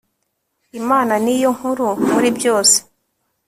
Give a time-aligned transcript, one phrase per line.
[0.79, 2.77] imana niyo nkuru muri byose